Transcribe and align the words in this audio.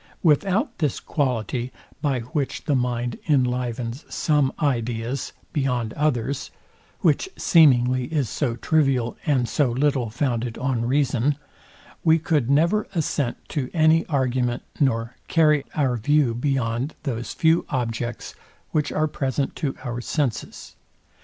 Without 0.23 0.79
this 0.79 0.99
quality, 0.99 1.71
by 2.01 2.21
which 2.21 2.63
the 2.65 2.73
mind 2.73 3.19
enlivens 3.29 4.03
some 4.11 4.51
ideas 4.59 5.31
beyond 5.53 5.93
others 5.93 6.49
(which 7.01 7.29
seemingly 7.37 8.05
is 8.05 8.27
so 8.27 8.55
trivial, 8.55 9.15
and 9.27 9.47
so 9.47 9.69
little 9.69 10.09
founded 10.09 10.57
on 10.57 10.85
reason) 10.87 11.37
we 12.03 12.17
could 12.17 12.49
never 12.49 12.87
assent 12.95 13.37
to 13.49 13.69
any 13.75 14.03
argument, 14.07 14.63
nor 14.79 15.15
carry 15.27 15.63
our 15.75 15.97
view 15.97 16.33
beyond 16.33 16.95
those 17.03 17.35
few 17.35 17.63
objects, 17.69 18.33
which 18.71 18.91
are 18.91 19.07
present 19.07 19.55
to 19.55 19.75
our 19.83 20.01
senses. 20.01 20.75